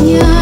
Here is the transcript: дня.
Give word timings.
дня. 0.00 0.37